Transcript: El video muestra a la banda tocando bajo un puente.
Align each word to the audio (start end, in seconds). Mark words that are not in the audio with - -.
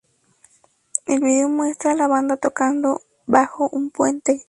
El 1.05 1.19
video 1.21 1.47
muestra 1.47 1.91
a 1.91 1.95
la 1.95 2.07
banda 2.07 2.35
tocando 2.35 3.03
bajo 3.27 3.69
un 3.69 3.91
puente. 3.91 4.39